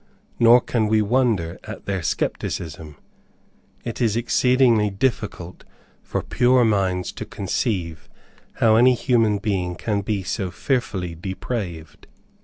[0.39, 2.97] Nor can we wonder at their skepticism.
[3.85, 5.63] It is exceedingly difficult
[6.01, 8.09] for pure minds to conceive
[8.53, 12.07] how any human being can be so fearfully depraved.